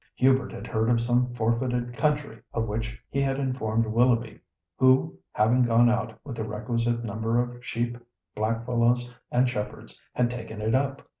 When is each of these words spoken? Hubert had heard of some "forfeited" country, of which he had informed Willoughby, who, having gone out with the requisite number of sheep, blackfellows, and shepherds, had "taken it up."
Hubert 0.15 0.51
had 0.51 0.65
heard 0.65 0.89
of 0.89 0.99
some 0.99 1.31
"forfeited" 1.35 1.93
country, 1.93 2.41
of 2.55 2.65
which 2.67 2.99
he 3.11 3.21
had 3.21 3.37
informed 3.39 3.85
Willoughby, 3.85 4.39
who, 4.77 5.15
having 5.31 5.61
gone 5.61 5.91
out 5.91 6.17
with 6.25 6.37
the 6.37 6.43
requisite 6.43 7.03
number 7.03 7.39
of 7.39 7.63
sheep, 7.63 7.99
blackfellows, 8.35 9.13
and 9.31 9.47
shepherds, 9.47 10.01
had 10.15 10.31
"taken 10.31 10.59
it 10.59 10.73
up." 10.73 11.07